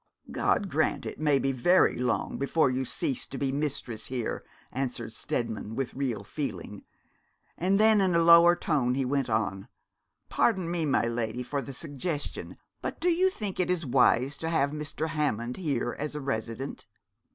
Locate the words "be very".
1.37-1.95